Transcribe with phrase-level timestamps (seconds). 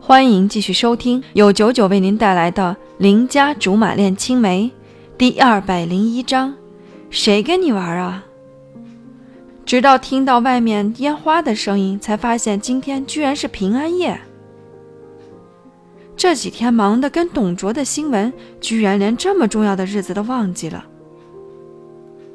[0.00, 4.64] 欢迎继续收听由九九为您带来的《邻家竹马恋青梅》
[5.18, 6.54] 第二百零一章。
[7.10, 8.24] 谁跟你玩啊？
[9.64, 14.20] 直到听到外面烟花的声音，才发现今天居然是平安夜。
[16.16, 20.84] 这几天忙得跟董卓的新闻，居然连这么重要的日子都忘记了。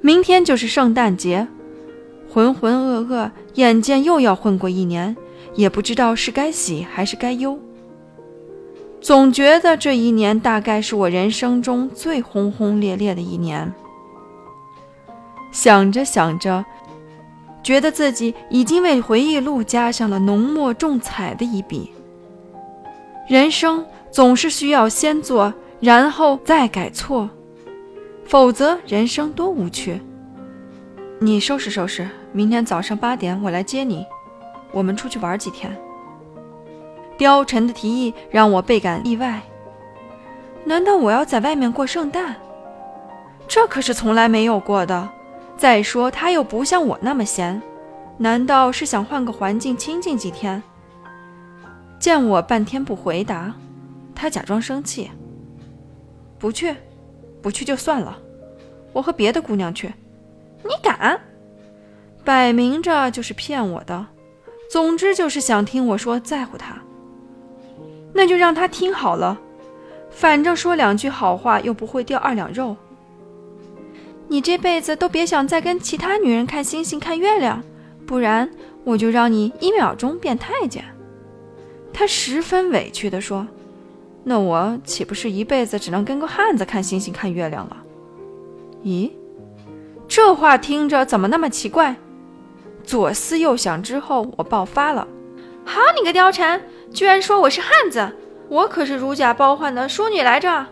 [0.00, 1.46] 明天就是圣诞节，
[2.28, 5.16] 浑浑噩噩，眼见又要混过一年。
[5.54, 7.58] 也不知道是该喜还是该忧，
[9.00, 13.72] 总觉得这一年大概是我人生中最轰轰烈烈的一年。
[15.50, 16.64] 想着想着，
[17.62, 21.92] 觉得自己已经为回忆录加上了浓墨重彩的一笔。
[23.28, 27.28] 人生总是需要先做，然后再改错，
[28.24, 30.00] 否则人生多无趣。
[31.20, 34.04] 你收拾收拾，明天早上八点我来接你。
[34.72, 35.76] 我们出去玩几天。
[37.18, 39.40] 貂蝉的提议让我倍感意外。
[40.64, 42.36] 难道我要在外面过圣诞？
[43.46, 45.08] 这可是从来没有过的。
[45.56, 47.60] 再说他又不像我那么闲，
[48.16, 50.60] 难道是想换个环境清静几天？
[52.00, 53.54] 见我半天不回答，
[54.14, 55.08] 他假装生气。
[56.38, 56.74] 不去，
[57.40, 58.18] 不去就算了。
[58.92, 59.92] 我和别的姑娘去。
[60.64, 61.20] 你敢？
[62.24, 64.06] 摆明着就是骗我的。
[64.72, 66.74] 总之就是想听我说在乎他，
[68.14, 69.38] 那就让他听好了，
[70.10, 72.74] 反正说两句好话又不会掉二两肉。
[74.28, 77.62] 你这辈子都别想再跟其他女人看星星看月亮，
[78.06, 78.50] 不然
[78.82, 80.82] 我就让你一秒钟变太监。
[81.92, 83.46] 他十分委屈地说
[84.24, 87.76] ：“那我岂不是一辈子只能跟个汉子看星星看月亮了？”
[88.82, 89.10] 咦，
[90.08, 91.94] 这话听着怎么那么奇怪？
[92.84, 95.06] 左思右想之后，我爆发了
[95.64, 96.60] ：“好你个貂蝉，
[96.92, 98.10] 居然说我是汉子！
[98.48, 100.66] 我可是如假包换的淑女来着。”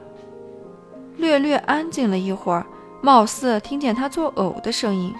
[1.17, 2.67] 略略安静了一会儿，
[3.01, 5.15] 貌似听见他作呕的声音。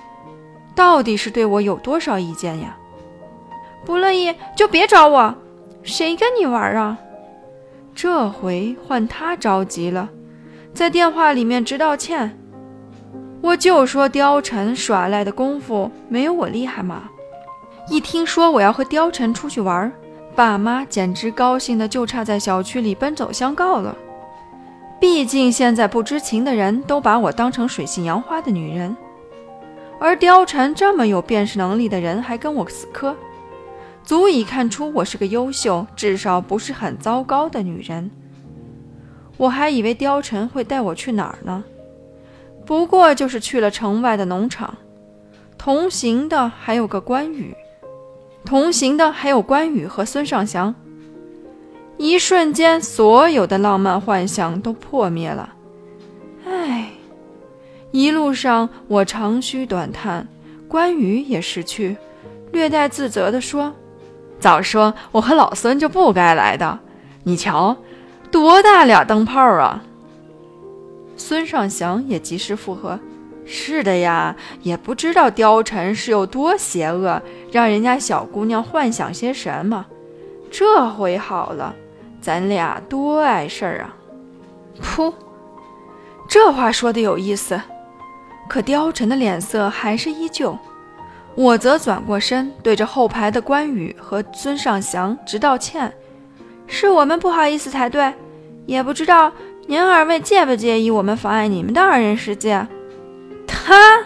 [0.75, 2.77] 到底是对我有多少意见呀？
[3.85, 5.35] 不乐意就别找我，
[5.83, 6.99] 谁跟你玩啊？
[7.95, 10.09] 这回换他着急了，
[10.73, 12.39] 在电话里面直道歉。
[13.43, 17.05] 我就说貂蝉耍赖的功夫没有我厉害嘛！
[17.89, 19.91] 一听说我要和貂蝉出去玩，
[20.37, 23.97] 爸妈简直高兴的就差在小区里奔走相告了。
[25.01, 28.95] 毕竟现在不知情的人都把我当成水性杨花的女人，
[29.99, 33.17] 而貂蝉这么有辨识能力的人还跟我死磕，
[34.05, 38.11] 足以看出我是个优秀，至少不是很糟糕的女人。
[39.39, 41.65] 我还以为貂蝉会带我去哪儿呢？
[42.71, 44.73] 不过就是去了城外的农场，
[45.59, 47.53] 同行的还有个关羽，
[48.45, 50.73] 同行的还有关羽和孙尚香。
[51.97, 55.53] 一瞬间，所有的浪漫幻想都破灭了。
[56.47, 56.91] 唉，
[57.91, 60.29] 一路上我长吁短叹，
[60.69, 61.97] 关羽也识趣，
[62.53, 63.75] 略带自责地说
[64.39, 66.79] ：“早说我和老孙就不该来的，
[67.25, 67.77] 你瞧，
[68.31, 69.83] 多大俩灯泡啊！”
[71.21, 72.99] 孙尚香也及时附和
[73.45, 77.21] ：“是的呀，也不知道貂蝉是有多邪恶，
[77.53, 79.85] 让人家小姑娘幻想些什么。
[80.51, 81.77] 这回好了，
[82.23, 83.95] 咱俩多碍事儿啊！”
[84.83, 85.13] 噗，
[86.27, 87.61] 这话说的有意思，
[88.49, 90.57] 可貂蝉的脸色还是依旧。
[91.35, 95.93] 我则转过身，对着后排的关羽和孙尚香直道歉
[96.67, 98.11] ：“是我们不好意思才对，
[98.65, 99.31] 也不知道。”
[99.71, 102.67] 您二位介不介意我们妨碍你们的二人世界？
[103.47, 104.03] 他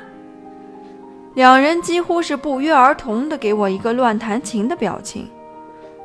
[1.32, 5.26] 两人几乎是不约而同的给我一个乱弹琴的表情。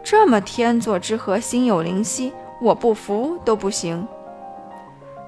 [0.02, 2.31] 这么天作之合，心有灵犀，
[2.62, 4.08] 我不服都不行。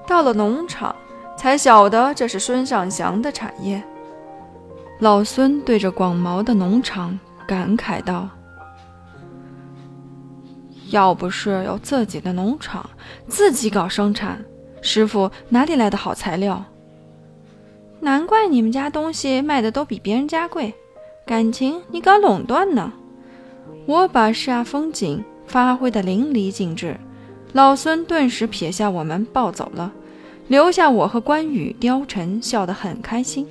[0.06, 0.96] 到了农场，
[1.36, 3.82] 才晓得这是孙尚祥的产业。
[5.00, 8.26] 老孙对着广袤的农场感慨道。
[10.92, 12.88] 要不是有自己的农场，
[13.26, 14.44] 自己搞生产，
[14.82, 16.62] 师傅哪里来的好材料？
[18.00, 20.74] 难怪你们家东西卖的都比别人家贵，
[21.26, 22.92] 感情你搞垄断呢？
[23.86, 26.96] 我把煞风景发挥的淋漓尽致，
[27.52, 29.90] 老孙顿时撇下我们抱走了，
[30.48, 33.48] 留下我和关羽、貂蝉笑得很开心。